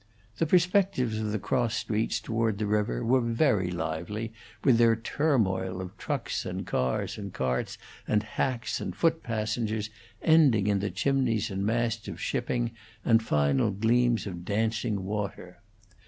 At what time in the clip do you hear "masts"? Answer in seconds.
11.67-12.07